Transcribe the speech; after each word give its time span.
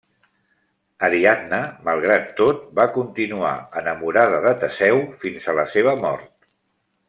Ariadna, 1.07 1.59
malgrat 1.89 2.25
tot, 2.39 2.63
va 2.81 2.87
continuar 2.97 3.53
enamorada 3.83 4.41
de 4.49 4.55
Teseu 4.65 5.07
fins 5.27 5.47
a 5.53 5.57
la 5.61 5.71
seva 5.77 5.95
mort. 6.05 6.35